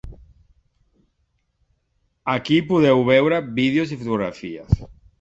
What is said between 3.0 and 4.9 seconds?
veure vídeos i fotografies.